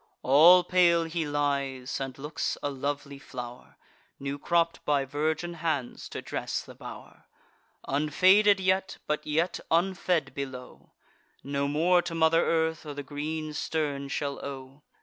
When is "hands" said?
5.53-6.09